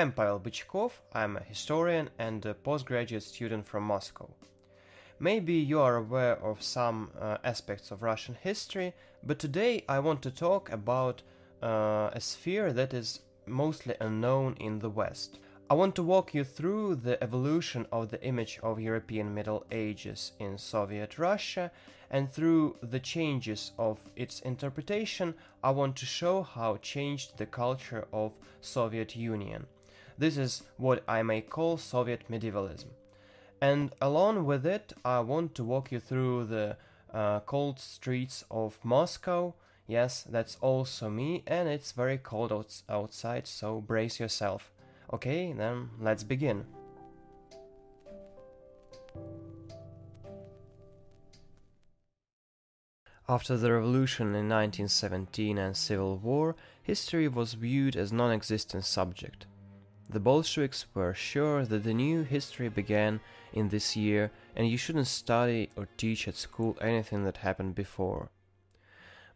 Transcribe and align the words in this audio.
I'm 0.00 0.12
Pavel 0.12 0.40
Bychkov, 0.40 0.92
I'm 1.12 1.36
a 1.36 1.42
historian 1.42 2.08
and 2.18 2.46
a 2.46 2.54
postgraduate 2.54 3.22
student 3.22 3.66
from 3.66 3.82
Moscow. 3.82 4.30
Maybe 5.18 5.52
you 5.52 5.78
are 5.78 5.96
aware 5.96 6.42
of 6.42 6.62
some 6.62 7.10
uh, 7.20 7.36
aspects 7.44 7.90
of 7.90 8.02
Russian 8.02 8.34
history, 8.34 8.94
but 9.22 9.38
today 9.38 9.84
I 9.90 9.98
want 9.98 10.22
to 10.22 10.30
talk 10.30 10.72
about 10.72 11.20
uh, 11.62 12.08
a 12.14 12.18
sphere 12.18 12.72
that 12.72 12.94
is 12.94 13.20
mostly 13.44 13.94
unknown 14.00 14.56
in 14.58 14.78
the 14.78 14.88
West. 14.88 15.38
I 15.68 15.74
want 15.74 15.94
to 15.96 16.02
walk 16.02 16.32
you 16.32 16.44
through 16.44 16.94
the 16.94 17.22
evolution 17.22 17.86
of 17.92 18.08
the 18.08 18.24
image 18.24 18.58
of 18.62 18.80
European 18.80 19.34
Middle 19.34 19.66
Ages 19.70 20.32
in 20.38 20.56
Soviet 20.56 21.18
Russia, 21.18 21.70
and 22.10 22.32
through 22.32 22.76
the 22.82 23.00
changes 23.00 23.72
of 23.78 23.98
its 24.16 24.40
interpretation, 24.40 25.34
I 25.62 25.72
want 25.72 25.94
to 25.96 26.06
show 26.06 26.42
how 26.42 26.78
changed 26.78 27.36
the 27.36 27.44
culture 27.44 28.08
of 28.14 28.32
Soviet 28.62 29.14
Union. 29.14 29.66
This 30.20 30.36
is 30.36 30.64
what 30.76 31.02
I 31.08 31.22
may 31.22 31.40
call 31.40 31.78
Soviet 31.78 32.28
medievalism. 32.28 32.90
And 33.58 33.90
along 34.02 34.44
with 34.44 34.66
it, 34.66 34.92
I 35.02 35.20
want 35.20 35.54
to 35.54 35.64
walk 35.64 35.90
you 35.90 35.98
through 35.98 36.44
the 36.44 36.76
uh, 37.10 37.40
cold 37.40 37.80
streets 37.80 38.44
of 38.50 38.78
Moscow. 38.84 39.54
Yes, 39.86 40.22
that's 40.30 40.58
also 40.60 41.08
me, 41.08 41.42
and 41.46 41.70
it's 41.70 41.92
very 41.92 42.18
cold 42.18 42.52
outs- 42.52 42.82
outside, 42.86 43.46
so 43.46 43.80
brace 43.80 44.20
yourself. 44.20 44.70
Okay, 45.10 45.54
then 45.54 45.88
let's 45.98 46.22
begin. 46.22 46.66
After 53.26 53.56
the 53.56 53.72
revolution 53.72 54.26
in 54.34 54.50
1917 54.50 55.56
and 55.56 55.74
civil 55.74 56.18
war, 56.18 56.56
history 56.82 57.26
was 57.26 57.54
viewed 57.54 57.96
as 57.96 58.12
non-existent 58.12 58.84
subject. 58.84 59.46
The 60.12 60.18
Bolsheviks 60.18 60.86
were 60.92 61.14
sure 61.14 61.64
that 61.64 61.84
the 61.84 61.94
new 61.94 62.24
history 62.24 62.68
began 62.68 63.20
in 63.52 63.68
this 63.68 63.94
year 63.94 64.32
and 64.56 64.68
you 64.68 64.76
shouldn't 64.76 65.06
study 65.06 65.70
or 65.76 65.86
teach 65.96 66.26
at 66.26 66.34
school 66.34 66.76
anything 66.80 67.22
that 67.22 67.36
happened 67.36 67.76
before. 67.76 68.28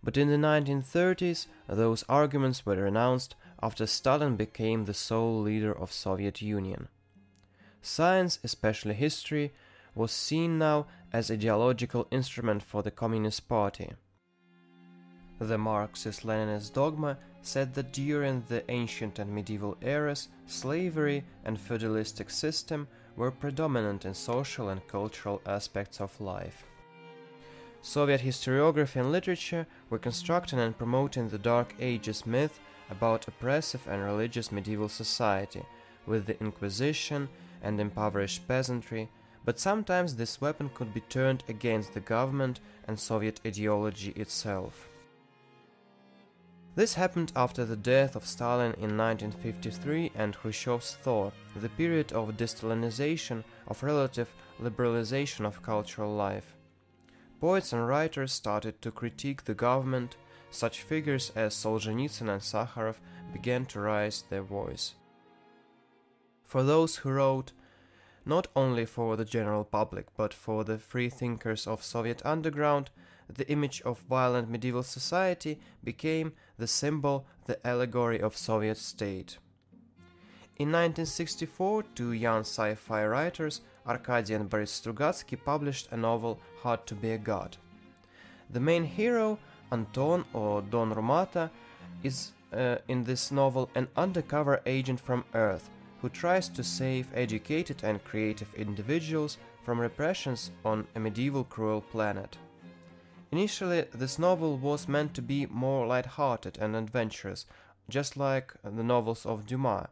But 0.02 0.16
in 0.16 0.28
the 0.30 0.36
1930s, 0.36 1.46
those 1.68 2.02
arguments 2.08 2.66
were 2.66 2.74
renounced 2.74 3.36
after 3.62 3.86
Stalin 3.86 4.34
became 4.34 4.84
the 4.84 4.94
sole 4.94 5.40
leader 5.40 5.72
of 5.72 5.92
Soviet 5.92 6.42
Union. 6.42 6.88
Science, 7.80 8.40
especially 8.42 8.94
history, 8.94 9.52
was 9.94 10.10
seen 10.10 10.58
now 10.58 10.86
as 11.12 11.30
ideological 11.30 12.08
instrument 12.10 12.64
for 12.64 12.82
the 12.82 12.90
Communist 12.90 13.48
Party. 13.48 13.92
The 15.38 15.56
Marxist-Leninist 15.56 16.72
dogma 16.72 17.16
said 17.46 17.74
that 17.74 17.92
during 17.92 18.42
the 18.48 18.68
ancient 18.70 19.18
and 19.18 19.32
medieval 19.32 19.76
eras, 19.82 20.28
slavery 20.46 21.22
and 21.44 21.60
feudalistic 21.60 22.30
system 22.30 22.88
were 23.16 23.30
predominant 23.30 24.04
in 24.04 24.14
social 24.14 24.70
and 24.70 24.86
cultural 24.88 25.40
aspects 25.46 26.00
of 26.00 26.20
life. 26.20 26.64
Soviet 27.82 28.22
historiography 28.22 28.96
and 28.96 29.12
literature 29.12 29.66
were 29.90 29.98
constructing 29.98 30.58
and 30.58 30.76
promoting 30.76 31.28
the 31.28 31.38
Dark 31.38 31.74
Ages 31.78 32.24
myth 32.24 32.58
about 32.90 33.28
oppressive 33.28 33.86
and 33.86 34.02
religious 34.02 34.50
medieval 34.50 34.88
society, 34.88 35.62
with 36.06 36.24
the 36.24 36.40
Inquisition 36.40 37.28
and 37.62 37.78
impoverished 37.78 38.48
peasantry, 38.48 39.10
but 39.44 39.60
sometimes 39.60 40.16
this 40.16 40.40
weapon 40.40 40.70
could 40.72 40.94
be 40.94 41.00
turned 41.00 41.44
against 41.48 41.92
the 41.92 42.00
government 42.00 42.60
and 42.88 42.98
Soviet 42.98 43.38
ideology 43.46 44.12
itself. 44.12 44.88
This 46.76 46.94
happened 46.94 47.32
after 47.36 47.64
the 47.64 47.76
death 47.76 48.16
of 48.16 48.26
Stalin 48.26 48.72
in 48.74 48.98
1953 48.98 50.10
and 50.16 50.36
Khrushchev's 50.36 50.96
thaw, 51.02 51.30
the 51.54 51.68
period 51.68 52.12
of 52.12 52.36
de-Stalinization, 52.36 53.44
of 53.68 53.82
relative 53.84 54.34
liberalization 54.60 55.46
of 55.46 55.62
cultural 55.62 56.12
life. 56.12 56.56
Poets 57.40 57.72
and 57.72 57.86
writers 57.86 58.32
started 58.32 58.82
to 58.82 58.90
critique 58.90 59.44
the 59.44 59.54
government, 59.54 60.16
such 60.50 60.82
figures 60.82 61.30
as 61.36 61.54
Solzhenitsyn 61.54 62.28
and 62.28 62.40
Sakharov 62.40 62.96
began 63.32 63.66
to 63.66 63.80
raise 63.80 64.22
their 64.22 64.42
voice. 64.42 64.94
For 66.44 66.64
those 66.64 66.96
who 66.96 67.10
wrote, 67.10 67.52
not 68.26 68.48
only 68.56 68.84
for 68.84 69.16
the 69.16 69.24
general 69.24 69.64
public 69.64 70.06
but 70.16 70.34
for 70.34 70.64
the 70.64 70.78
free 70.78 71.08
thinkers 71.08 71.68
of 71.68 71.84
Soviet 71.84 72.20
underground, 72.24 72.90
the 73.32 73.48
image 73.50 73.82
of 73.82 74.00
violent 74.00 74.50
medieval 74.50 74.82
society 74.82 75.58
became 75.82 76.32
the 76.58 76.66
symbol, 76.66 77.26
the 77.46 77.64
allegory 77.66 78.20
of 78.20 78.36
Soviet 78.36 78.76
state. 78.76 79.38
In 80.56 80.68
1964, 80.68 81.82
two 81.94 82.12
young 82.12 82.40
sci-fi 82.40 83.04
writers, 83.06 83.60
Arkady 83.86 84.34
and 84.34 84.48
Boris 84.48 84.80
Strugatsky, 84.80 85.36
published 85.42 85.88
a 85.90 85.96
novel 85.96 86.38
Hard 86.62 86.86
to 86.86 86.94
be 86.94 87.10
a 87.10 87.18
God. 87.18 87.56
The 88.50 88.60
main 88.60 88.84
hero, 88.84 89.38
Anton 89.72 90.24
or 90.32 90.62
Don 90.62 90.94
Rumata, 90.94 91.50
is 92.04 92.32
uh, 92.52 92.76
in 92.86 93.02
this 93.02 93.32
novel 93.32 93.68
an 93.74 93.88
undercover 93.96 94.60
agent 94.64 95.00
from 95.00 95.24
Earth 95.34 95.70
who 96.00 96.08
tries 96.08 96.48
to 96.50 96.62
save 96.62 97.08
educated 97.14 97.82
and 97.82 98.04
creative 98.04 98.52
individuals 98.54 99.38
from 99.64 99.80
repressions 99.80 100.50
on 100.64 100.86
a 100.94 101.00
medieval 101.00 101.44
cruel 101.44 101.80
planet. 101.80 102.36
Initially, 103.34 103.82
this 103.92 104.16
novel 104.16 104.56
was 104.56 104.86
meant 104.86 105.12
to 105.14 105.20
be 105.20 105.44
more 105.46 105.88
light-hearted 105.88 106.56
and 106.56 106.76
adventurous, 106.76 107.46
just 107.88 108.16
like 108.16 108.54
the 108.62 108.84
novels 108.84 109.26
of 109.26 109.44
Dumas. 109.44 109.88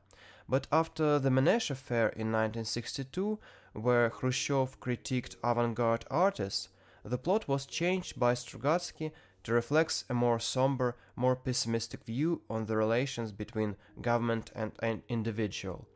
But 0.49 0.69
after 0.71 1.19
the 1.19 1.29
Manezh 1.29 1.69
affair 1.69 2.11
in 2.11 2.31
1962, 2.31 3.41
where 3.73 4.11
Khrushchev 4.11 4.79
critiqued 4.79 5.35
avant-garde 5.43 6.05
artists, 6.09 6.69
the 7.05 7.19
plot 7.19 7.49
was 7.49 7.67
changed 7.67 8.17
by 8.17 8.35
Strugatsky 8.35 9.11
to 9.43 9.53
reflect 9.53 10.05
a 10.09 10.15
more 10.15 10.39
somber, 10.39 10.95
more 11.17 11.35
pessimistic 11.35 12.05
view 12.05 12.43
on 12.49 12.67
the 12.67 12.77
relations 12.77 13.33
between 13.33 13.75
government 14.01 14.53
and 14.55 14.71
an 14.79 15.03
individual. 15.09 15.89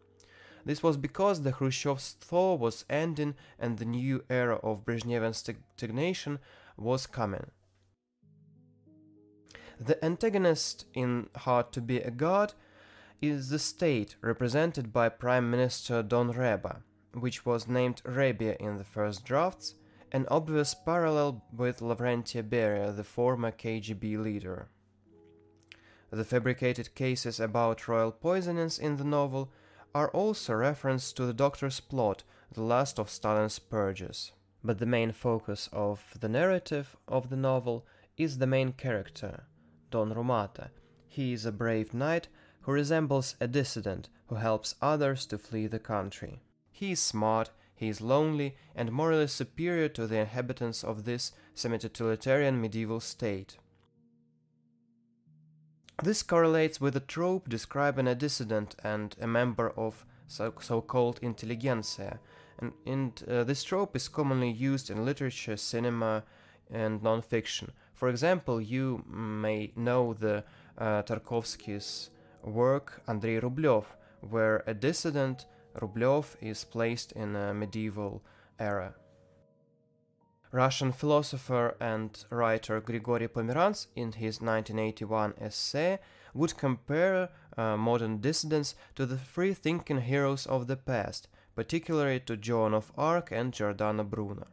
This 0.64 0.82
was 0.82 0.96
because 0.96 1.42
the 1.42 1.52
Khrushchev's 1.52 2.16
thaw 2.18 2.56
was 2.56 2.84
ending 2.90 3.36
and 3.56 3.78
the 3.78 3.84
new 3.84 4.24
era 4.28 4.56
of 4.64 4.84
Brezhnevian 4.84 5.32
stagnation 5.32 6.40
was 6.76 7.06
coming. 7.06 7.50
The 9.78 10.02
antagonist 10.04 10.86
in 10.94 11.28
Hard 11.36 11.72
to 11.72 11.80
be 11.80 11.98
a 11.98 12.10
God 12.10 12.54
is 13.20 13.48
the 13.48 13.58
state 13.58 14.16
represented 14.20 14.92
by 14.92 15.08
Prime 15.08 15.50
Minister 15.50 16.02
Don 16.02 16.30
Reba, 16.32 16.82
which 17.12 17.44
was 17.44 17.68
named 17.68 18.02
Rebia 18.04 18.56
in 18.56 18.78
the 18.78 18.84
first 18.84 19.24
drafts, 19.24 19.74
an 20.12 20.26
obvious 20.30 20.74
parallel 20.74 21.44
with 21.54 21.80
Lavrentiy 21.80 22.42
Beria, 22.42 22.94
the 22.94 23.04
former 23.04 23.50
KGB 23.50 24.22
leader. 24.22 24.68
The 26.10 26.24
fabricated 26.24 26.94
cases 26.94 27.40
about 27.40 27.88
royal 27.88 28.12
poisonings 28.12 28.78
in 28.78 28.96
the 28.96 29.04
novel 29.04 29.52
are 29.94 30.08
also 30.10 30.54
reference 30.54 31.12
to 31.14 31.26
the 31.26 31.34
doctor's 31.34 31.80
plot, 31.80 32.22
the 32.52 32.62
last 32.62 32.98
of 32.98 33.10
Stalin's 33.10 33.58
purges 33.58 34.32
but 34.66 34.78
the 34.78 34.86
main 34.86 35.12
focus 35.12 35.68
of 35.72 36.16
the 36.20 36.28
narrative 36.28 36.96
of 37.06 37.30
the 37.30 37.36
novel 37.36 37.86
is 38.16 38.38
the 38.38 38.46
main 38.46 38.72
character, 38.72 39.44
Don 39.90 40.12
Rumata. 40.12 40.70
He 41.08 41.32
is 41.32 41.46
a 41.46 41.52
brave 41.52 41.94
knight 41.94 42.28
who 42.62 42.72
resembles 42.72 43.36
a 43.40 43.46
dissident 43.46 44.08
who 44.26 44.34
helps 44.34 44.74
others 44.82 45.24
to 45.26 45.38
flee 45.38 45.68
the 45.68 45.78
country. 45.78 46.42
He 46.72 46.92
is 46.92 47.00
smart, 47.00 47.50
he 47.76 47.88
is 47.88 48.00
lonely, 48.00 48.56
and 48.74 48.90
morally 48.90 49.28
superior 49.28 49.88
to 49.90 50.06
the 50.06 50.18
inhabitants 50.18 50.82
of 50.82 51.04
this 51.04 51.32
semi-totalitarian 51.54 52.60
medieval 52.60 53.00
state. 53.00 53.58
This 56.02 56.22
correlates 56.22 56.80
with 56.80 56.96
a 56.96 57.00
trope 57.00 57.48
describing 57.48 58.08
a 58.08 58.14
dissident 58.14 58.74
and 58.82 59.14
a 59.20 59.26
member 59.26 59.70
of 59.76 60.04
so-called 60.26 61.20
intelligentsia, 61.22 62.18
and, 62.58 62.72
and 62.86 63.22
uh, 63.28 63.44
this 63.44 63.62
trope 63.64 63.96
is 63.96 64.08
commonly 64.08 64.50
used 64.50 64.90
in 64.90 65.04
literature, 65.04 65.56
cinema, 65.56 66.24
and 66.70 67.02
non-fiction. 67.02 67.72
For 67.94 68.08
example, 68.08 68.60
you 68.60 69.04
may 69.08 69.72
know 69.76 70.14
the 70.14 70.44
uh, 70.78 71.02
Tarkovsky's 71.02 72.10
work 72.42 73.02
Andrei 73.08 73.40
Rublev, 73.40 73.84
where 74.20 74.62
a 74.66 74.74
dissident 74.74 75.46
Rublev 75.80 76.36
is 76.40 76.64
placed 76.64 77.12
in 77.12 77.36
a 77.36 77.54
medieval 77.54 78.22
era. 78.58 78.94
Russian 80.52 80.92
philosopher 80.92 81.76
and 81.80 82.24
writer 82.30 82.80
Grigory 82.80 83.28
Pomerantz, 83.28 83.88
in 83.94 84.12
his 84.12 84.40
1981 84.40 85.34
essay, 85.40 85.98
would 86.34 86.56
compare 86.56 87.30
uh, 87.56 87.76
modern 87.76 88.20
dissidents 88.20 88.74
to 88.94 89.06
the 89.06 89.18
free 89.18 89.54
thinking 89.54 90.02
heroes 90.02 90.46
of 90.46 90.66
the 90.66 90.76
past, 90.76 91.28
particularly 91.56 92.20
to 92.20 92.36
Joan 92.36 92.74
of 92.74 92.92
Arc 92.96 93.32
and 93.32 93.52
Giordano 93.52 94.04
Bruno. 94.04 94.46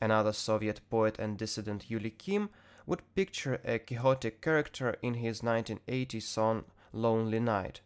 Another 0.00 0.32
Soviet 0.32 0.82
poet 0.90 1.18
and 1.18 1.38
dissident 1.38 1.88
Yuli 1.88 2.16
Kim 2.16 2.50
would 2.86 3.14
picture 3.14 3.60
a 3.64 3.78
quixotic 3.78 4.42
character 4.42 4.96
in 5.02 5.14
his 5.14 5.42
1980 5.42 6.20
song 6.20 6.64
Lonely 6.92 7.40
Night. 7.40 7.80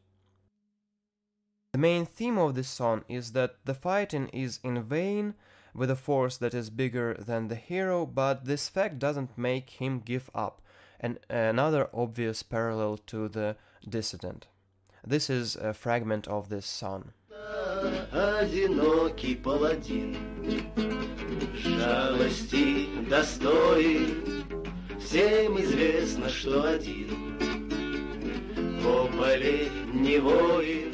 The 1.73 1.79
main 1.79 2.07
theme 2.07 2.39
of 2.39 2.57
this 2.57 2.69
song 2.69 3.05
is 3.09 3.33
that 3.33 3.57
the 3.65 3.75
fighting 3.75 4.29
is 4.29 4.59
in 4.65 4.83
vain 4.83 5.35
with 5.73 5.91
a 5.91 5.97
force 5.97 6.37
that 6.39 6.55
is 6.55 6.71
bigger 6.71 7.15
than 7.15 7.47
the 7.47 7.55
hero, 7.55 8.05
but 8.05 8.47
this 8.47 8.69
fact 8.69 8.99
doesn't 8.99 9.39
make 9.39 9.71
him 9.71 10.01
give 10.01 10.29
up, 10.35 10.61
and 10.99 11.21
another 11.31 11.89
obvious 11.95 12.43
parallel 12.43 12.97
to 13.07 13.29
the 13.29 13.57
dissident. 13.89 14.49
This 15.07 15.31
is 15.31 15.55
a 15.55 15.73
fragment 15.73 16.27
of 16.27 16.49
this 16.49 16.67
song 16.67 17.13
Одинокий 18.12 19.36
паладин, 19.36 20.16
жалости 21.56 22.88
достоин, 23.10 24.46
всем 25.00 25.60
известно, 25.62 26.30
что 26.30 26.64
один, 26.64 27.38
по 28.84 29.08
поле 29.08 29.70
не 29.94 30.20
воин. 30.20 30.94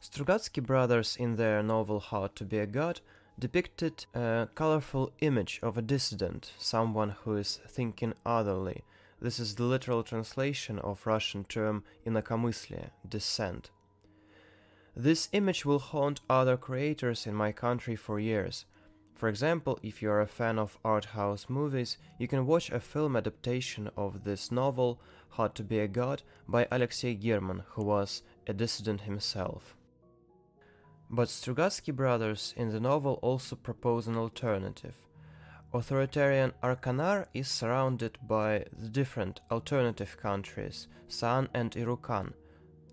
Strugatsky 0.00 0.60
brothers, 0.60 1.16
in 1.16 1.36
their 1.36 1.62
novel 1.62 2.00
How 2.00 2.26
to 2.28 2.44
Be 2.44 2.58
a 2.58 2.66
God, 2.66 3.00
depicted 3.38 4.06
a 4.14 4.48
colorful 4.54 5.12
image 5.20 5.60
of 5.62 5.76
a 5.78 5.82
dissident, 5.82 6.52
someone 6.58 7.16
who 7.22 7.36
is 7.36 7.60
thinking 7.68 8.14
otherly. 8.24 8.82
this 9.21 9.39
is 9.39 9.55
the 9.55 9.63
literal 9.63 10.03
translation 10.03 10.79
of 10.79 11.07
Russian 11.07 11.45
term 11.45 11.83
inakomyslie, 12.05 12.89
dissent. 13.07 13.71
This 14.95 15.29
image 15.31 15.65
will 15.65 15.79
haunt 15.79 16.21
other 16.29 16.57
creators 16.57 17.25
in 17.25 17.35
my 17.35 17.51
country 17.51 17.95
for 17.95 18.19
years. 18.19 18.65
For 19.15 19.29
example, 19.29 19.79
if 19.81 20.01
you 20.01 20.09
are 20.09 20.21
a 20.21 20.27
fan 20.27 20.59
of 20.59 20.77
art 20.83 21.05
house 21.05 21.45
movies, 21.47 21.97
you 22.19 22.27
can 22.27 22.45
watch 22.45 22.69
a 22.69 22.79
film 22.79 23.15
adaptation 23.15 23.89
of 23.95 24.25
this 24.25 24.51
novel, 24.51 25.01
How 25.31 25.47
to 25.47 25.63
Be 25.63 25.79
a 25.79 25.87
God, 25.87 26.23
by 26.47 26.67
Alexei 26.71 27.15
German, 27.15 27.63
who 27.69 27.83
was 27.83 28.21
a 28.47 28.53
dissident 28.53 29.01
himself. 29.01 29.75
But 31.09 31.29
Strugatsky 31.29 31.95
brothers 31.95 32.53
in 32.57 32.69
the 32.69 32.79
novel 32.79 33.19
also 33.21 33.55
propose 33.55 34.07
an 34.07 34.17
alternative. 34.17 34.95
Authoritarian 35.73 36.53
Arkanar 36.63 37.27
is 37.33 37.49
surrounded 37.49 38.17
by 38.27 38.65
the 38.71 38.87
different 38.87 39.41
alternative 39.51 40.15
countries, 40.17 40.87
Soan 41.09 41.49
and 41.53 41.71
Irukan. 41.71 42.33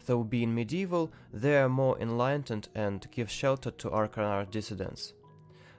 Though 0.07 0.25
being 0.25 0.55
medieval, 0.55 1.13
they 1.33 1.57
are 1.59 1.69
more 1.69 1.99
enlightened 2.01 2.69
and 2.75 3.07
give 3.13 3.31
shelter 3.31 3.71
to 3.71 3.91
Arkanar 3.91 4.51
dissidents. 4.51 5.13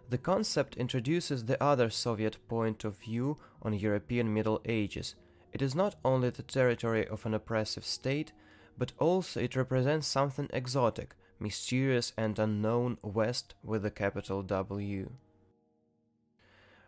The 0.10 0.18
concept 0.18 0.78
introduces 0.78 1.46
the 1.46 1.62
other 1.62 1.90
Soviet 1.90 2.38
point 2.48 2.84
of 2.86 2.98
view 3.00 3.38
on 3.62 3.74
European 3.74 4.34
Middle 4.34 4.62
Ages. 4.66 5.16
It 5.52 5.62
is 5.62 5.76
not 5.76 5.96
only 6.06 6.30
the 6.30 6.44
territory 6.44 7.08
of 7.08 7.26
an 7.26 7.34
oppressive 7.34 7.86
state, 7.86 8.32
but 8.78 8.94
also 8.98 9.40
it 9.40 9.56
represents 9.56 10.08
something 10.08 10.50
exotic, 10.54 11.16
mysterious 11.40 12.14
and 12.18 12.40
unknown 12.40 12.98
West 13.02 13.56
with 13.64 13.86
a 13.86 13.92
capital 13.92 14.42
W. 14.44 15.12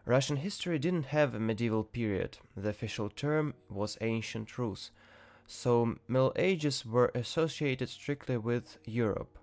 Russian 0.05 0.37
history 0.37 0.77
didn't 0.77 1.07
have 1.07 1.33
a 1.33 1.39
medieval 1.39 1.83
period, 1.83 2.37
the 2.55 2.69
official 2.69 3.09
term 3.09 3.55
was 3.71 3.97
ancient 4.01 4.55
Rus, 4.55 4.91
so 5.47 5.95
Middle 6.07 6.31
Ages 6.35 6.85
were 6.85 7.11
associated 7.15 7.89
strictly 7.89 8.37
with 8.37 8.77
Europe. 8.85 9.39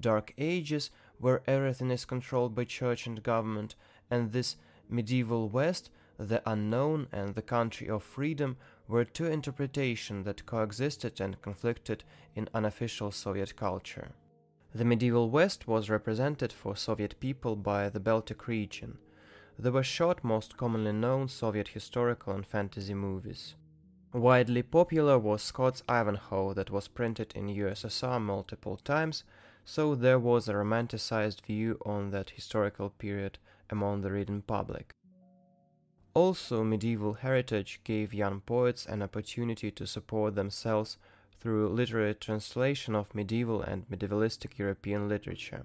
Dark 0.00 0.32
Ages, 0.38 0.90
where 1.18 1.42
everything 1.46 1.90
is 1.90 2.06
controlled 2.06 2.54
by 2.54 2.64
church 2.64 3.06
and 3.06 3.22
government, 3.22 3.74
and 4.10 4.32
this 4.32 4.56
medieval 4.88 5.50
West, 5.50 5.90
the 6.18 6.42
unknown 6.50 7.06
and 7.12 7.34
the 7.34 7.42
country 7.42 7.88
of 7.88 8.02
freedom, 8.02 8.56
were 8.88 9.04
two 9.04 9.26
interpretations 9.26 10.24
that 10.24 10.46
coexisted 10.46 11.20
and 11.20 11.42
conflicted 11.42 12.02
in 12.34 12.48
unofficial 12.54 13.10
Soviet 13.10 13.56
culture. 13.56 14.12
The 14.74 14.86
medieval 14.86 15.28
West 15.28 15.68
was 15.68 15.90
represented 15.90 16.50
for 16.50 16.76
Soviet 16.76 17.20
people 17.20 17.56
by 17.56 17.90
the 17.90 18.00
Baltic 18.00 18.48
region. 18.48 18.96
They 19.58 19.70
were 19.70 19.82
shot 19.82 20.24
most 20.24 20.56
commonly 20.56 20.92
known 20.92 21.28
Soviet 21.28 21.68
historical 21.68 22.32
and 22.32 22.46
fantasy 22.46 22.94
movies. 22.94 23.54
Widely 24.12 24.62
popular 24.62 25.18
was 25.18 25.42
Scott's 25.42 25.82
Ivanhoe 25.88 26.52
that 26.54 26.70
was 26.70 26.88
printed 26.88 27.32
in 27.34 27.48
USSR 27.48 28.20
multiple 28.20 28.76
times, 28.76 29.24
so 29.64 29.94
there 29.94 30.18
was 30.18 30.48
a 30.48 30.54
romanticized 30.54 31.46
view 31.46 31.78
on 31.86 32.10
that 32.10 32.30
historical 32.30 32.90
period 32.90 33.38
among 33.70 34.00
the 34.02 34.10
reading 34.10 34.42
public. 34.42 34.92
Also, 36.14 36.62
medieval 36.62 37.14
heritage 37.14 37.80
gave 37.84 38.12
young 38.12 38.40
poets 38.40 38.84
an 38.84 39.00
opportunity 39.00 39.70
to 39.70 39.86
support 39.86 40.34
themselves 40.34 40.98
through 41.40 41.70
literary 41.70 42.14
translation 42.14 42.94
of 42.94 43.14
medieval 43.14 43.62
and 43.62 43.88
medievalistic 43.88 44.58
European 44.58 45.08
literature. 45.08 45.64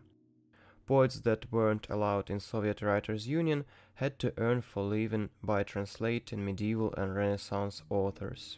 Poets 0.88 1.20
that 1.20 1.52
weren't 1.52 1.86
allowed 1.90 2.30
in 2.30 2.40
Soviet 2.40 2.82
Writers' 2.82 3.28
Union 3.28 3.66
had 3.96 4.18
to 4.20 4.34
earn 4.38 4.62
for 4.62 4.84
living 4.84 5.30
by 5.44 5.64
translating 5.64 6.46
medieval 6.46 6.94
and 6.96 7.14
Renaissance 7.14 7.84
authors. 7.90 8.58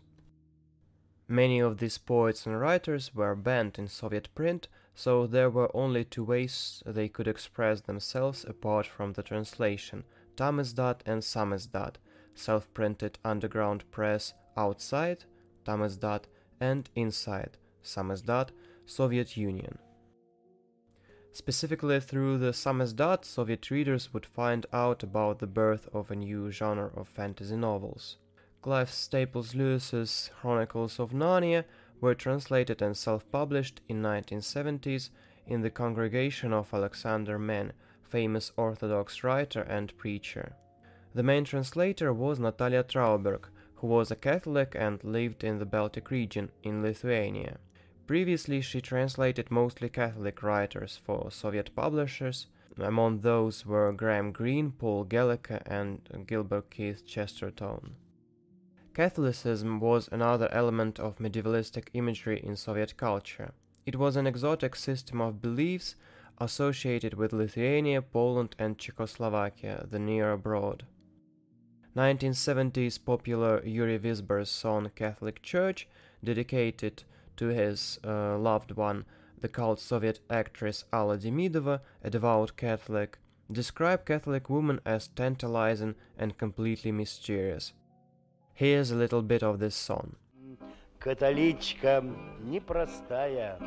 Many 1.28 1.60
of 1.60 1.80
these 1.80 1.98
poets 1.98 2.46
and 2.46 2.60
writers 2.60 3.16
were 3.16 3.36
banned 3.36 3.80
in 3.80 3.88
Soviet 3.88 4.30
print, 4.36 4.68
so 4.94 5.26
there 5.26 5.50
were 5.50 5.76
only 5.76 6.04
two 6.04 6.24
ways 6.24 6.84
they 6.86 7.08
could 7.08 7.28
express 7.28 7.82
themselves 7.82 8.46
apart 8.48 8.86
from 8.86 9.14
the 9.14 9.24
translation 9.24 10.04
Tamizdat 10.36 11.02
and 11.08 11.24
Samizdat, 11.24 11.96
self 12.36 12.72
printed 12.74 13.18
underground 13.26 13.90
press 13.92 14.34
outside 14.56 15.26
Tamizdat 15.66 16.26
and 16.60 16.90
inside 16.96 17.58
Samizdat, 17.84 18.50
Soviet 18.86 19.36
Union. 19.36 19.80
Specifically 21.32 22.00
through 22.00 22.38
the 22.40 22.52
Samizdat, 22.52 23.24
Soviet 23.24 23.70
readers 23.72 24.14
would 24.14 24.26
find 24.26 24.66
out 24.74 25.04
about 25.04 25.40
the 25.40 25.48
birth 25.48 25.88
of 25.94 26.12
a 26.12 26.16
new 26.16 26.52
genre 26.52 26.92
of 26.96 27.08
fantasy 27.08 27.56
novels. 27.56 28.18
Clive 28.62 28.92
Staples 28.92 29.56
Lewis's 29.56 30.32
Chronicles 30.42 31.00
of 31.00 31.12
Narnia 31.12 31.64
were 32.02 32.16
translated 32.16 32.82
and 32.82 32.98
self-published 32.98 33.80
in 33.88 34.02
1970s 34.02 35.12
in 35.48 35.62
the 35.62 35.70
congregation 35.70 36.52
of 36.52 36.74
Alexander 36.74 37.40
Men, 37.40 37.74
famous 38.02 38.52
Orthodox 38.58 39.24
writer 39.24 39.62
and 39.62 39.98
preacher. 39.98 40.54
The 41.14 41.24
main 41.24 41.44
translator 41.46 42.12
was 42.12 42.40
Natalia 42.40 42.84
Trauberg, 42.84 43.46
who 43.76 43.88
was 43.88 44.12
a 44.12 44.16
Catholic 44.16 44.76
and 44.78 45.04
lived 45.04 45.44
in 45.44 45.60
the 45.60 45.66
Baltic 45.66 46.12
region 46.12 46.52
in 46.64 46.82
Lithuania. 46.82 47.58
Previously, 48.10 48.60
she 48.62 48.82
translated 48.82 49.52
mostly 49.52 49.88
Catholic 49.88 50.42
writers 50.42 51.00
for 51.06 51.30
Soviet 51.30 51.70
publishers. 51.76 52.48
Among 52.80 53.20
those 53.20 53.68
were 53.68 53.92
Graham 53.92 54.32
Greene, 54.32 54.72
Paul 54.72 55.06
Gallico, 55.06 55.62
and 55.68 56.02
Gilbert 56.26 56.72
Keith 56.72 57.06
Chesterton. 57.06 57.94
Catholicism 58.96 59.80
was 59.80 60.10
another 60.12 60.52
element 60.52 61.00
of 61.00 61.20
medievalistic 61.20 61.90
imagery 61.94 62.42
in 62.44 62.56
Soviet 62.56 62.98
culture. 62.98 63.52
It 63.86 63.98
was 63.98 64.16
an 64.16 64.26
exotic 64.26 64.76
system 64.76 65.22
of 65.22 65.40
beliefs 65.40 65.94
associated 66.40 67.14
with 67.14 67.32
Lithuania, 67.32 68.02
Poland, 68.02 68.56
and 68.58 68.80
Czechoslovakia, 68.80 69.86
the 69.88 70.00
near 70.00 70.32
abroad. 70.32 70.84
1970s 71.96 73.06
popular 73.06 73.64
Yuri 73.64 73.98
Vizbor's 73.98 74.50
song 74.50 74.90
Catholic 74.96 75.44
Church, 75.44 75.88
dedicated 76.24 77.04
to 77.39 77.49
his 77.49 77.99
uh, 78.05 78.39
loved 78.39 78.73
one, 78.73 79.05
the 79.41 79.49
cult 79.49 79.81
Soviet 79.81 80.21
actress 80.31 80.85
Alla 80.93 81.19
Demidova, 81.19 81.81
a 82.03 82.11
devout 82.11 82.57
Catholic, 82.57 83.19
describe 83.51 84.07
Catholic 84.07 84.49
women 84.49 84.81
as 84.87 85.09
tantalizing 85.09 85.95
and 86.19 86.39
completely 86.39 86.93
mysterious. 86.93 87.73
Here's 88.55 88.91
a 88.91 88.97
little 88.97 89.23
bit 89.23 89.43
of 89.43 89.59
this 89.59 89.75
song. 89.75 90.17
Католичка 91.01 92.03
непростая, 92.43 93.59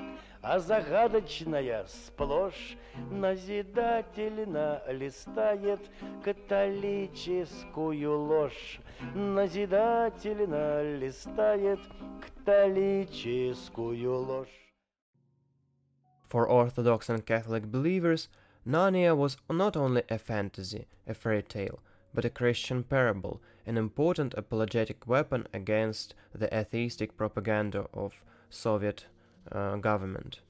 а 0.42 0.60
загадочная 0.60 1.86
сплошь 1.88 2.78
Назидательно 3.12 4.82
листает 4.88 5.80
католическую 6.24 8.18
ложь 8.18 8.80
Назидательно 9.14 10.98
листает 10.98 11.80
католическую 12.22 14.14
ложь 14.14 14.68
For 16.30 16.46
Orthodox 16.46 17.10
and 17.10 17.26
Catholic 17.26 17.72
believers, 17.72 18.28
Narnia 18.66 19.16
was 19.16 19.38
not 19.50 19.78
only 19.78 20.04
a 20.10 20.18
fantasy, 20.18 20.86
a 21.08 21.14
fairy 21.14 21.42
tale, 21.42 21.80
but 22.14 22.26
a 22.26 22.30
Christian 22.30 22.84
parable, 22.84 23.42
an 23.66 23.78
important 23.78 24.34
apologetic 24.34 25.08
weapon 25.08 25.48
against 25.54 26.16
the 26.34 26.54
atheistic 26.54 27.16
propaganda 27.16 27.88
of 27.94 28.22
Soviet 28.50 29.06
uh, 29.51 29.77
government. 29.77 30.41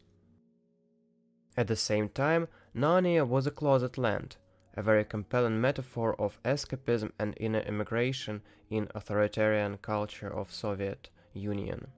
At 1.56 1.66
the 1.66 1.76
same 1.76 2.08
time, 2.08 2.49
Narnia 2.75 3.26
was 3.26 3.46
a 3.46 3.50
closet 3.50 3.99
land, 3.99 4.37
a 4.75 4.82
very 4.82 5.04
compelling 5.04 5.61
metaphor 5.61 6.18
of 6.20 6.42
escapism 6.44 7.12
and 7.18 7.34
inner 7.38 7.61
immigration 7.61 8.42
in 8.70 8.88
authoritarian 8.94 9.78
culture 9.78 10.32
of 10.32 10.52
Soviet 10.52 11.11
Union. 11.34 11.88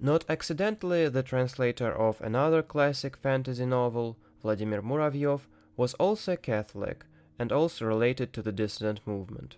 Not 0.00 0.24
accidentally, 0.28 1.08
the 1.08 1.22
translator 1.22 1.92
of 1.92 2.20
another 2.20 2.62
classic 2.62 3.16
fantasy 3.16 3.66
novel, 3.66 4.16
Vladimir 4.40 4.80
Muravyov, 4.80 5.42
was 5.76 5.94
also 5.94 6.32
a 6.32 6.36
Catholic 6.36 7.04
and 7.38 7.52
also 7.52 7.84
related 7.84 8.32
to 8.32 8.42
the 8.42 8.52
dissident 8.52 9.00
movement. 9.06 9.56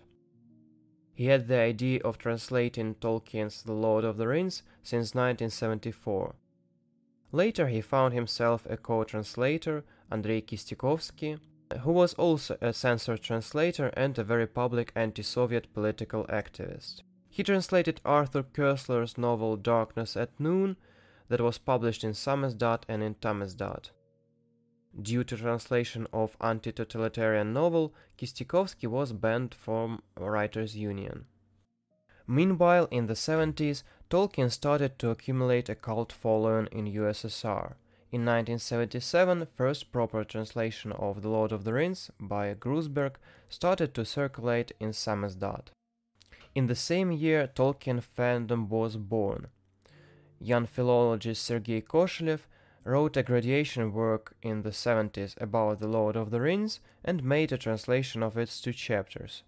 He 1.13 1.25
had 1.27 1.47
the 1.47 1.59
idea 1.59 2.01
of 2.03 2.17
translating 2.17 2.95
Tolkien's 2.95 3.63
The 3.63 3.73
Lord 3.73 4.03
of 4.03 4.17
the 4.17 4.27
Rings 4.27 4.63
since 4.81 5.13
1974. 5.13 6.35
Later 7.31 7.67
he 7.67 7.81
found 7.81 8.13
himself 8.13 8.65
a 8.69 8.77
co-translator, 8.77 9.83
Andrei 10.11 10.41
Kistiakovsky, 10.41 11.39
who 11.81 11.91
was 11.91 12.13
also 12.15 12.57
a 12.61 12.73
censored 12.73 13.21
translator 13.21 13.87
and 13.95 14.17
a 14.17 14.23
very 14.23 14.47
public 14.47 14.91
anti-Soviet 14.95 15.73
political 15.73 16.25
activist. 16.25 17.01
He 17.29 17.43
translated 17.43 18.01
Arthur 18.03 18.43
Koestler's 18.43 19.17
novel 19.17 19.55
Darkness 19.55 20.17
at 20.17 20.37
Noon 20.37 20.75
that 21.29 21.39
was 21.39 21.57
published 21.57 22.03
in 22.03 22.11
Samizdat 22.11 22.83
and 22.89 23.01
in 23.01 23.15
Tamizdat. 23.15 23.91
Due 24.99 25.23
to 25.23 25.37
translation 25.37 26.05
of 26.11 26.35
anti-totalitarian 26.41 27.53
novel, 27.53 27.93
Kistiakovsky 28.17 28.87
was 28.87 29.13
banned 29.13 29.53
from 29.53 30.03
Writers' 30.17 30.75
Union. 30.75 31.25
Meanwhile, 32.27 32.87
in 32.91 33.07
the 33.07 33.13
70s, 33.13 33.83
Tolkien 34.09 34.51
started 34.51 34.99
to 34.99 35.09
accumulate 35.09 35.69
a 35.69 35.75
cult 35.75 36.11
following 36.11 36.67
in 36.71 36.85
USSR. 36.85 37.75
In 38.11 38.25
1977, 38.25 39.47
first 39.55 39.91
proper 39.93 40.25
translation 40.25 40.91
of 40.91 41.21
The 41.21 41.29
Lord 41.29 41.53
of 41.53 41.63
the 41.63 41.73
Rings 41.73 42.11
by 42.19 42.53
Gruzberg 42.53 43.15
started 43.47 43.93
to 43.93 44.03
circulate 44.03 44.73
in 44.81 44.89
Samizdat. 44.89 45.67
In 46.53 46.67
the 46.67 46.75
same 46.75 47.11
year, 47.13 47.47
Tolkien 47.47 48.01
fandom 48.01 48.67
was 48.67 48.97
born. 48.97 49.47
Young 50.39 50.65
philologist 50.65 51.43
Sergei 51.43 51.81
Koshelov 51.81 52.41
wrote 52.83 53.15
a 53.15 53.23
graduation 53.23 53.93
work 53.93 54.35
in 54.41 54.63
the 54.63 54.71
70s 54.71 55.39
about 55.39 55.79
The 55.79 55.87
Lord 55.87 56.15
of 56.15 56.31
the 56.31 56.41
Rings 56.41 56.79
and 57.03 57.23
made 57.23 57.51
a 57.51 57.57
translation 57.57 58.23
of 58.23 58.37
its 58.37 58.59
two 58.59 58.73
chapters. 58.73 59.43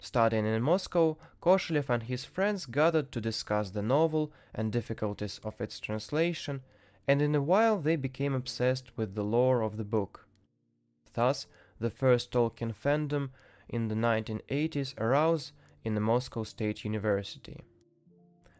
Studying 0.00 0.44
in 0.44 0.62
Moscow, 0.62 1.16
Koshelov 1.40 1.88
and 1.88 2.02
his 2.02 2.24
friends 2.24 2.66
gathered 2.66 3.12
to 3.12 3.20
discuss 3.20 3.70
the 3.70 3.82
novel 3.82 4.32
and 4.54 4.72
difficulties 4.72 5.40
of 5.44 5.60
its 5.60 5.80
translation, 5.80 6.62
and 7.06 7.22
in 7.22 7.34
a 7.34 7.42
while 7.42 7.78
they 7.78 7.96
became 7.96 8.34
obsessed 8.34 8.96
with 8.96 9.14
the 9.14 9.24
lore 9.24 9.62
of 9.62 9.76
the 9.76 9.84
book. 9.84 10.26
Thus, 11.14 11.46
the 11.78 11.90
first 11.90 12.32
Tolkien 12.32 12.74
fandom 12.74 13.30
in 13.68 13.88
the 13.88 13.94
1980s 13.94 14.98
arose 14.98 15.52
in 15.84 15.94
the 15.94 16.00
Moscow 16.00 16.42
State 16.42 16.84
University. 16.84 17.60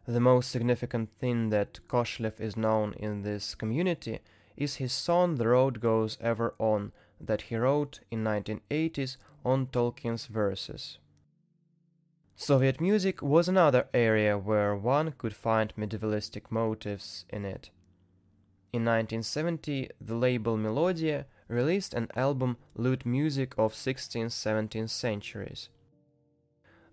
The 0.07 0.21
most 0.21 0.51
significant 0.51 1.09
thing 1.19 1.49
that 1.49 1.81
Koshelov 1.89 2.39
is 2.39 2.59
known 2.59 2.93
in 2.95 3.23
this 3.23 3.55
community 3.55 4.21
is 4.55 4.77
his 4.77 4.93
song 4.93 5.37
The 5.37 5.49
Road 5.49 5.81
Goes 5.81 6.19
Ever 6.21 6.55
On 6.59 6.93
that 7.19 7.43
he 7.43 7.57
wrote 7.57 8.01
in 8.11 8.23
1980s 8.23 9.17
on 9.47 9.67
Tolkien's 9.69 10.27
verses. 10.27 10.99
Soviet 12.37 12.83
music 12.83 13.23
was 13.23 13.49
another 13.49 13.89
area 13.95 14.37
where 14.37 14.77
one 14.77 15.15
could 15.17 15.35
find 15.35 15.73
medievalistic 15.77 16.51
motifs 16.51 17.25
in 17.31 17.47
it. 17.47 17.71
In 18.75 18.83
1970, 18.85 19.89
the 20.01 20.17
label 20.17 20.59
Melodia 20.59 21.25
released 21.49 21.95
an 21.95 22.09
album 22.15 22.59
Lute 22.75 23.07
Music 23.07 23.55
of 23.57 23.73
16th-17th 23.73 24.91
centuries. 24.91 25.71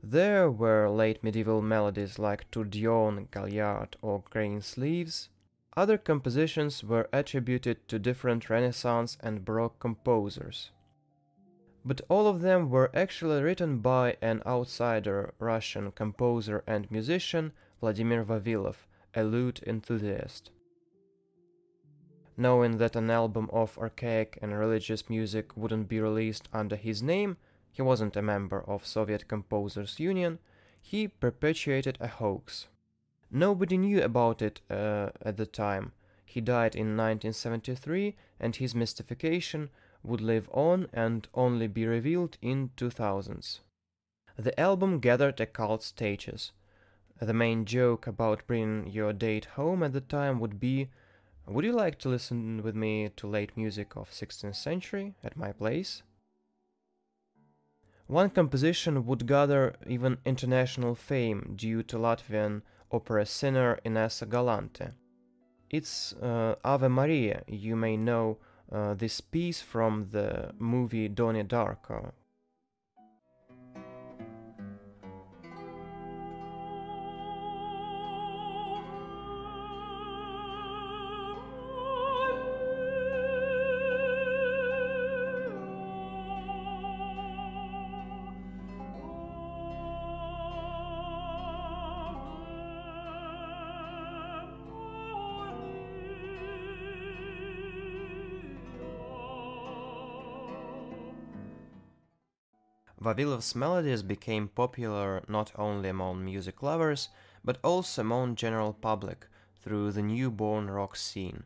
There 0.03 0.49
were 0.49 0.89
late 0.89 1.23
medieval 1.23 1.61
melodies 1.61 2.17
like 2.17 2.49
Tourbillon, 2.49 3.27
Galliard, 3.31 3.97
or 4.01 4.23
Green 4.31 4.61
Sleeves. 4.61 5.29
Other 5.77 5.97
compositions 5.97 6.83
were 6.83 7.07
attributed 7.13 7.87
to 7.87 7.99
different 7.99 8.49
Renaissance 8.49 9.17
and 9.21 9.45
Baroque 9.45 9.79
composers. 9.79 10.71
But 11.85 12.01
all 12.09 12.27
of 12.27 12.41
them 12.41 12.69
were 12.69 12.89
actually 12.95 13.43
written 13.43 13.77
by 13.77 14.17
an 14.21 14.41
outsider 14.45 15.33
Russian 15.39 15.91
composer 15.91 16.63
and 16.65 16.89
musician 16.89 17.53
Vladimir 17.79 18.23
Vavilov, 18.23 18.87
a 19.15 19.23
lute 19.23 19.61
enthusiast. 19.67 20.49
Knowing 22.37 22.77
that 22.77 22.95
an 22.95 23.11
album 23.11 23.49
of 23.53 23.77
archaic 23.77 24.39
and 24.41 24.57
religious 24.57 25.09
music 25.09 25.55
wouldn't 25.55 25.87
be 25.87 25.99
released 25.99 26.49
under 26.51 26.75
his 26.75 27.03
name, 27.03 27.37
he 27.71 27.81
wasn't 27.81 28.15
a 28.15 28.21
member 28.21 28.63
of 28.67 28.85
Soviet 28.85 29.27
Composers 29.27 29.99
Union, 29.99 30.39
he 30.81 31.07
perpetuated 31.07 31.97
a 32.01 32.07
hoax. 32.07 32.67
Nobody 33.29 33.77
knew 33.77 34.01
about 34.03 34.41
it 34.41 34.61
uh, 34.69 35.09
at 35.21 35.37
the 35.37 35.45
time. 35.45 35.93
He 36.25 36.41
died 36.41 36.75
in 36.75 36.97
1973 36.97 38.15
and 38.39 38.55
his 38.55 38.75
mystification 38.75 39.69
would 40.03 40.21
live 40.21 40.49
on 40.51 40.87
and 40.91 41.27
only 41.33 41.67
be 41.67 41.85
revealed 41.85 42.37
in 42.41 42.71
2000s. 42.77 43.59
The 44.37 44.59
album 44.59 44.99
gathered 44.99 45.39
a 45.39 45.45
cult 45.45 45.83
status. 45.83 46.51
The 47.21 47.33
main 47.33 47.65
joke 47.65 48.07
about 48.07 48.47
bringing 48.47 48.87
your 48.87 49.13
date 49.13 49.45
home 49.45 49.83
at 49.83 49.93
the 49.93 50.01
time 50.01 50.39
would 50.39 50.59
be 50.59 50.89
Would 51.47 51.65
you 51.65 51.73
like 51.73 51.99
to 51.99 52.09
listen 52.09 52.63
with 52.63 52.75
me 52.75 53.09
to 53.17 53.27
late 53.27 53.55
music 53.55 53.95
of 53.95 54.09
16th 54.09 54.55
century 54.55 55.15
at 55.23 55.37
my 55.37 55.51
place? 55.51 56.01
One 58.11 58.29
composition 58.29 59.05
would 59.05 59.25
gather 59.25 59.73
even 59.87 60.17
international 60.25 60.95
fame 60.95 61.53
due 61.55 61.81
to 61.83 61.95
Latvian 61.95 62.61
opera 62.91 63.25
singer 63.25 63.79
Inessa 63.85 64.27
Galante. 64.27 64.87
It's 65.69 66.11
uh, 66.21 66.55
Ave 66.61 66.89
Maria, 66.89 67.43
you 67.47 67.77
may 67.77 67.95
know 67.95 68.37
uh, 68.69 68.95
this 68.95 69.21
piece 69.21 69.61
from 69.61 70.09
the 70.11 70.51
movie 70.59 71.07
Donnie 71.07 71.45
Darko, 71.45 72.11
Vavilov's 103.11 103.55
melodies 103.55 104.03
became 104.03 104.47
popular 104.47 105.21
not 105.27 105.51
only 105.57 105.89
among 105.89 106.23
music 106.23 106.63
lovers, 106.63 107.09
but 107.43 107.57
also 107.61 107.99
among 107.99 108.35
general 108.35 108.71
public 108.71 109.27
through 109.61 109.91
the 109.91 110.01
newborn 110.01 110.69
rock 110.69 110.95
scene. 110.95 111.43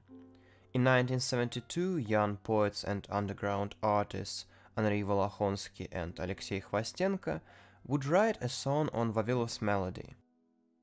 In 0.75 0.83
1972, 0.83 1.97
young 1.97 2.37
poets 2.37 2.83
and 2.83 3.07
underground 3.09 3.73
artists 3.81 4.45
Anri 4.77 5.03
Volokhonsky 5.03 5.87
and 5.91 6.13
Alexei 6.19 6.61
Khvostenko 6.61 7.41
would 7.87 8.05
write 8.05 8.37
a 8.43 8.47
song 8.47 8.87
on 8.93 9.11
Vavilov's 9.11 9.59
melody. 9.59 10.13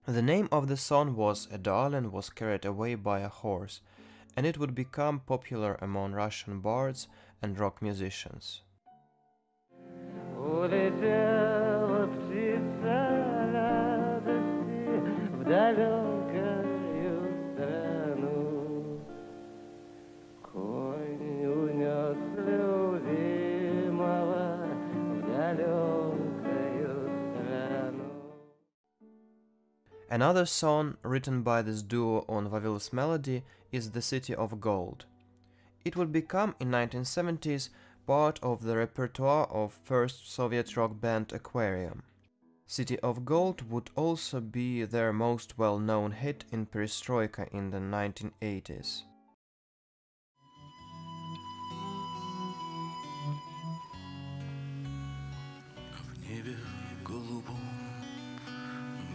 The 0.04 0.20
name 0.20 0.48
of 0.50 0.66
the 0.66 0.76
song 0.76 1.14
was 1.14 1.46
A 1.52 1.58
Darling 1.58 2.10
Was 2.10 2.28
Carried 2.28 2.64
Away 2.64 2.96
by 2.96 3.20
a 3.20 3.28
Horse, 3.28 3.82
and 4.36 4.44
it 4.44 4.58
would 4.58 4.74
become 4.74 5.20
popular 5.20 5.78
among 5.80 6.10
Russian 6.10 6.58
bards 6.58 7.06
and 7.40 7.56
rock 7.56 7.80
musicians 7.80 8.62
Улетела 10.61 12.05
птица 12.07 12.97
радости 13.53 15.01
в 15.33 15.43
далекую 15.43 17.17
страну. 17.53 18.99
Конь 20.43 21.45
унес 21.45 22.17
любимого 22.47 24.45
в 24.93 24.95
далекую 25.25 27.09
страну. 27.33 28.09
Another 30.09 30.45
song 30.45 30.97
written 31.03 31.41
by 31.41 31.61
this 31.63 31.81
duo 31.81 32.23
on 32.29 32.47
Vavil's 32.47 32.93
melody 32.93 33.43
is 33.71 33.89
The 33.91 34.01
City 34.03 34.35
of 34.35 34.61
Gold. 34.61 35.05
It 35.83 35.95
would 35.95 36.11
become 36.11 36.53
in 36.59 36.69
1970s 36.69 37.69
part 38.05 38.39
of 38.41 38.63
the 38.63 38.77
repertoire 38.77 39.47
of 39.47 39.73
first 39.83 40.31
Soviet 40.31 40.77
rock 40.77 40.99
band 41.01 41.33
Aquarium. 41.33 42.03
City 42.69 42.99
of 42.99 43.23
Gold 43.23 43.71
would 43.71 43.89
also 43.95 44.41
be 44.41 44.83
their 44.83 45.13
most 45.13 45.57
well-known 45.57 46.11
hit 46.11 46.43
in 46.51 46.65
Perestroika 46.65 47.47
in 47.53 47.71
the 47.71 47.79
1980s. 47.79 49.03
В 55.93 56.29
небе 56.29 56.57
голубом 57.05 57.55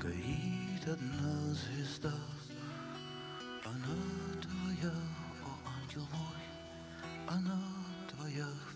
горит 0.00 0.88
одна 0.88 1.52
звезда, 1.52 2.14
Она 3.66 3.96
твоя, 4.40 4.94
о 5.44 5.50
ангел 5.78 6.08
мой, 6.10 6.42
она 7.28 7.60
твоя 8.08 8.48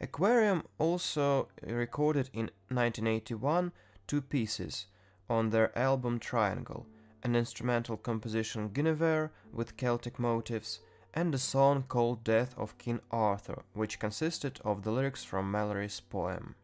Aquarium 0.00 0.62
also 0.78 1.48
recorded 1.62 2.28
in 2.32 2.50
1981 2.68 3.72
two 4.06 4.20
pieces 4.20 4.86
on 5.28 5.50
their 5.50 5.76
album 5.76 6.18
Triangle, 6.18 6.86
an 7.22 7.34
instrumental 7.34 7.96
composition 7.96 8.68
Guinevere 8.68 9.30
with 9.52 9.76
Celtic 9.76 10.18
motifs, 10.18 10.80
and 11.14 11.34
a 11.34 11.38
song 11.38 11.82
called 11.88 12.22
Death 12.22 12.54
of 12.58 12.76
King 12.76 13.00
Arthur, 13.10 13.62
which 13.72 13.98
consisted 13.98 14.60
of 14.64 14.82
the 14.82 14.92
lyrics 14.92 15.24
from 15.24 15.50
Malory's 15.50 15.98
poem. 16.00 16.54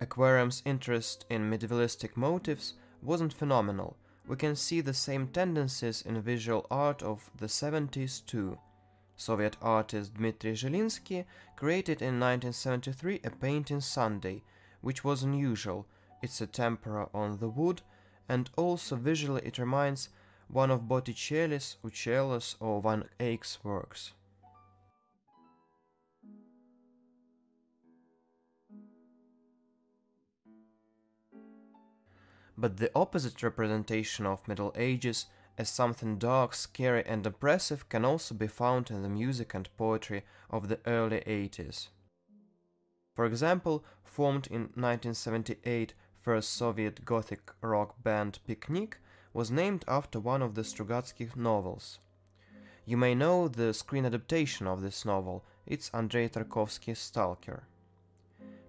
Aquarium's 0.00 0.62
interest 0.64 1.24
in 1.30 1.50
medievalistic 1.50 2.16
motifs 2.16 2.74
wasn't 3.02 3.32
phenomenal. 3.32 3.96
We 4.28 4.36
can 4.36 4.56
see 4.56 4.82
the 4.82 4.92
same 4.92 5.28
tendencies 5.28 6.02
in 6.02 6.20
visual 6.20 6.66
art 6.70 7.02
of 7.02 7.30
the 7.34 7.46
70s 7.46 8.24
too. 8.26 8.58
Soviet 9.16 9.56
artist 9.62 10.14
Dmitry 10.14 10.52
Zhilinsky 10.52 11.24
created 11.56 12.02
in 12.02 12.20
1973 12.20 13.20
a 13.24 13.30
painting 13.30 13.80
Sunday, 13.80 14.42
which 14.82 15.02
was 15.02 15.22
unusual. 15.22 15.86
It's 16.22 16.42
a 16.42 16.46
tempera 16.46 17.08
on 17.14 17.38
the 17.38 17.48
wood, 17.48 17.80
and 18.28 18.50
also 18.54 18.96
visually 18.96 19.40
it 19.46 19.58
reminds 19.58 20.10
one 20.48 20.70
of 20.70 20.86
Botticelli's, 20.86 21.76
Uccello's 21.82 22.56
or 22.60 22.82
Van 22.82 23.04
Eyck's 23.18 23.64
works. 23.64 24.12
But 32.60 32.78
the 32.78 32.90
opposite 32.92 33.40
representation 33.44 34.26
of 34.26 34.48
Middle 34.48 34.74
Ages 34.76 35.26
as 35.56 35.68
something 35.68 36.18
dark, 36.18 36.54
scary 36.54 37.06
and 37.06 37.24
oppressive 37.24 37.88
can 37.88 38.04
also 38.04 38.34
be 38.34 38.48
found 38.48 38.90
in 38.90 39.02
the 39.02 39.08
music 39.08 39.54
and 39.54 39.68
poetry 39.76 40.24
of 40.50 40.66
the 40.66 40.80
early 40.84 41.20
80s. 41.20 41.86
For 43.14 43.26
example, 43.26 43.84
formed 44.02 44.48
in 44.48 44.62
1978 44.74 45.94
first 46.20 46.52
Soviet 46.52 47.04
Gothic 47.04 47.52
rock 47.60 48.02
band 48.02 48.40
Picnic 48.44 48.98
was 49.32 49.52
named 49.52 49.84
after 49.86 50.18
one 50.18 50.42
of 50.42 50.56
the 50.56 50.62
Strugatsky 50.62 51.36
novels. 51.36 52.00
You 52.84 52.96
may 52.96 53.14
know 53.14 53.46
the 53.46 53.72
screen 53.72 54.04
adaptation 54.04 54.66
of 54.66 54.82
this 54.82 55.04
novel, 55.04 55.44
it's 55.64 55.90
Andrei 55.94 56.28
Tarkovsky's 56.28 56.98
Stalker. 56.98 57.67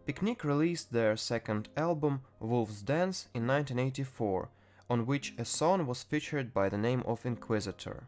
Picnic 0.10 0.44
released 0.44 0.92
their 0.92 1.16
second 1.16 1.70
album, 1.78 2.22
Wolf's 2.40 2.82
Dance, 2.82 3.28
in 3.36 3.46
1984, 3.46 4.50
on 4.90 5.06
which 5.06 5.36
a 5.38 5.46
song 5.46 5.86
was 5.86 6.02
featured 6.02 6.52
by 6.52 6.68
the 6.68 6.80
name 6.80 7.04
of 7.06 7.28
Inquisitor. 7.28 8.08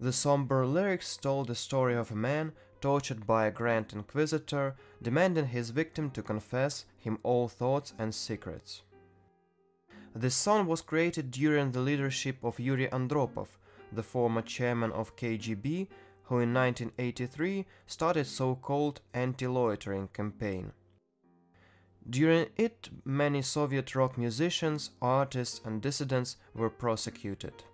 The 0.00 0.12
somber 0.12 0.66
lyrics 0.66 1.16
told 1.16 1.46
the 1.46 1.54
story 1.54 1.94
of 1.94 2.10
a 2.10 2.16
man 2.16 2.54
tortured 2.80 3.24
by 3.24 3.46
a 3.46 3.52
Grand 3.52 3.92
Inquisitor, 3.92 4.74
demanding 5.00 5.46
his 5.46 5.70
victim 5.70 6.10
to 6.10 6.24
confess 6.24 6.86
him 6.98 7.20
all 7.22 7.46
thoughts 7.46 7.94
and 8.00 8.12
secrets. 8.12 8.82
The 10.12 10.32
song 10.32 10.66
was 10.66 10.82
created 10.82 11.30
during 11.30 11.70
the 11.70 11.82
leadership 11.82 12.42
of 12.42 12.58
Yuri 12.58 12.88
Andropov, 12.88 13.46
the 13.92 14.02
former 14.02 14.42
chairman 14.42 14.90
of 14.90 15.14
KGB, 15.14 15.86
who 16.24 16.40
in 16.40 16.52
1983 16.52 17.64
started 17.86 18.26
so-called 18.26 19.02
anti-loitering 19.14 20.08
campaign. 20.08 20.72
During 22.08 22.46
it, 22.56 22.88
many 23.04 23.42
Soviet 23.42 23.94
rock 23.96 24.16
musicians, 24.16 24.90
artists 25.02 25.60
and 25.64 25.82
dissidents 25.82 26.36
were 26.54 26.70
prosecuted. 26.70 27.64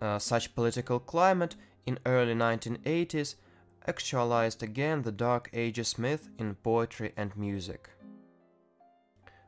Uh, 0.00 0.18
such 0.18 0.54
political 0.54 0.98
climate 0.98 1.54
in 1.86 1.98
early 2.04 2.34
1980s 2.34 3.36
actualized 3.86 4.62
again 4.62 5.02
the 5.02 5.12
Dark 5.12 5.50
Ages 5.52 5.98
myth 5.98 6.28
in 6.38 6.56
poetry 6.56 7.12
and 7.16 7.36
music. 7.36 7.90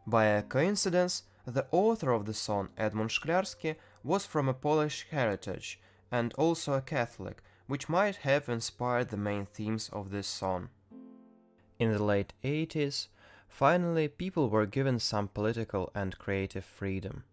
By 0.07 0.27
a 0.27 0.43
coincidence, 0.43 1.25
the 1.45 1.67
author 1.73 2.13
of 2.13 2.27
the 2.27 2.35
song, 2.35 2.69
Edmund 2.77 3.11
Szklarski, 3.11 3.77
was 4.05 4.25
from 4.25 4.49
a 4.49 4.55
Polish 4.55 5.07
heritage 5.11 5.81
and 6.13 6.33
also 6.35 6.75
a 6.75 6.81
Catholic, 6.81 7.43
which 7.67 7.89
might 7.89 8.17
have 8.17 8.49
inspired 8.49 9.09
the 9.09 9.17
main 9.17 9.47
themes 9.47 9.89
of 9.93 10.11
this 10.11 10.27
song. 10.27 10.69
In 11.79 11.93
the 11.93 12.03
late 12.03 12.33
80s, 12.45 13.09
Finally, 13.51 14.09
people 14.09 14.49
were 14.49 14.65
given 14.65 14.99
some 14.99 15.29
political 15.29 15.91
and 15.95 16.19
creative 16.19 16.65
freedom. 16.65 17.25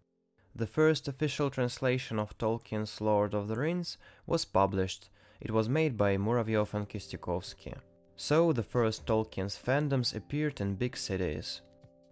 The 0.54 0.66
first 0.66 1.08
official 1.08 1.48
translation 1.48 2.18
of 2.18 2.36
Tolkien's 2.36 3.00
Lord 3.00 3.32
of 3.32 3.48
the 3.48 3.56
Rings 3.56 3.96
was 4.26 4.44
published. 4.44 5.08
It 5.40 5.52
was 5.52 5.68
made 5.68 5.96
by 5.96 6.16
Muravyov 6.16 6.74
and 6.74 6.88
Kistiakovsky. 6.88 7.74
So 8.16 8.52
the 8.52 8.64
first 8.64 9.06
Tolkien's 9.06 9.56
fandoms 9.56 10.14
appeared 10.14 10.60
in 10.60 10.74
big 10.74 10.96
cities. 10.96 11.62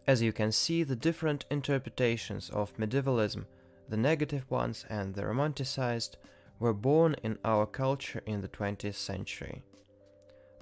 As 0.07 0.23
you 0.23 0.33
can 0.33 0.53
see, 0.53 0.85
the 0.85 0.97
different 0.97 1.45
interpretations 1.51 2.49
of 2.51 2.79
medievalism, 2.79 3.45
the 3.89 3.97
negative 3.97 4.49
ones 4.49 4.87
and 4.89 5.15
the 5.15 5.23
romanticized, 5.23 6.17
were 6.61 6.73
born 6.73 7.17
in 7.23 7.39
our 7.45 7.67
culture 7.67 8.23
in 8.25 8.41
the 8.41 8.49
20th 8.49 8.95
century. 8.95 9.63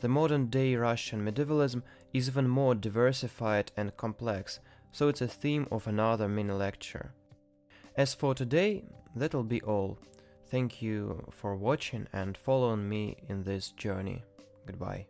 The 0.00 0.08
modern 0.08 0.46
day 0.46 0.74
Russian 0.76 1.24
medievalism 1.24 1.82
is 2.12 2.28
even 2.28 2.48
more 2.48 2.74
diversified 2.74 3.72
and 3.76 3.96
complex, 3.96 4.60
so 4.92 5.08
it's 5.08 5.22
a 5.22 5.28
theme 5.28 5.66
of 5.70 5.86
another 5.86 6.28
mini 6.28 6.52
lecture. 6.52 7.12
As 7.96 8.12
for 8.12 8.34
today, 8.34 8.84
that'll 9.14 9.44
be 9.44 9.62
all. 9.62 9.98
Thank 10.50 10.82
you 10.82 11.26
for 11.30 11.56
watching 11.56 12.06
and 12.12 12.36
following 12.36 12.88
me 12.88 13.16
in 13.28 13.44
this 13.44 13.70
journey. 13.70 14.22
Goodbye. 14.66 15.06